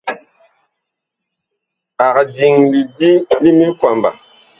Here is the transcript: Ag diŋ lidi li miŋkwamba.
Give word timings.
Ag 2.05 2.17
diŋ 2.35 2.55
lidi 2.71 3.09
li 3.41 3.51
miŋkwamba. 3.57 4.09